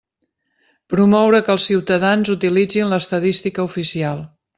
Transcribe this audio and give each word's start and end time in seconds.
Promoure 0.93 1.41
que 1.49 1.53
els 1.55 1.67
ciutadans 1.71 2.31
utilitzin 2.37 2.89
l'estadística 2.95 3.67
oficial. 3.71 4.25